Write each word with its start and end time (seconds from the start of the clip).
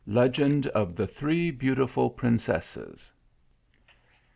LEGEND 0.07 0.65
OF 0.65 0.95
THE 0.95 1.05
THREE 1.05 1.51
BE 1.51 1.67
A 1.67 1.71
UTIFUL 1.75 2.09
PRINCESSES. 2.09 3.11